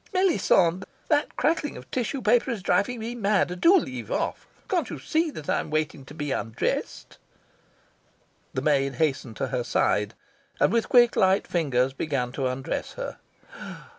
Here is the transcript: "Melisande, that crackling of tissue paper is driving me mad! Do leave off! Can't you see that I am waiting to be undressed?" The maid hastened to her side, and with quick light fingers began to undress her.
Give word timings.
"Melisande, 0.15 0.83
that 1.09 1.35
crackling 1.35 1.77
of 1.77 1.91
tissue 1.91 2.23
paper 2.23 2.49
is 2.49 2.63
driving 2.63 2.97
me 2.97 3.13
mad! 3.13 3.61
Do 3.61 3.77
leave 3.77 4.09
off! 4.11 4.47
Can't 4.67 4.89
you 4.89 4.97
see 4.97 5.29
that 5.29 5.47
I 5.47 5.59
am 5.59 5.69
waiting 5.69 6.05
to 6.05 6.15
be 6.15 6.31
undressed?" 6.31 7.19
The 8.55 8.63
maid 8.63 8.95
hastened 8.95 9.37
to 9.37 9.49
her 9.49 9.63
side, 9.63 10.15
and 10.59 10.73
with 10.73 10.89
quick 10.89 11.15
light 11.15 11.45
fingers 11.45 11.93
began 11.93 12.31
to 12.31 12.47
undress 12.47 12.93
her. 12.93 13.19